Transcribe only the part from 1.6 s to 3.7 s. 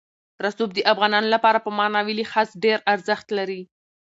په معنوي لحاظ ډېر ارزښت لري.